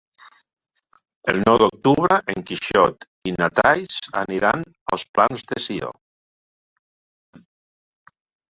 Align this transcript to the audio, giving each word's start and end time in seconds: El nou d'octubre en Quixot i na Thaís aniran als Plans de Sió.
El 1.33 1.41
nou 1.41 1.59
d'octubre 1.63 2.17
en 2.33 2.41
Quixot 2.47 3.05
i 3.31 3.35
na 3.35 3.51
Thaís 3.59 4.01
aniran 4.25 4.67
als 4.95 5.07
Plans 5.19 5.47
de 5.53 5.61
Sió. 5.67 5.93